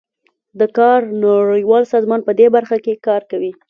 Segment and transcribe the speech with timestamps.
[0.59, 3.51] د کار نړیوال سازمان پدې برخه کې کار کوي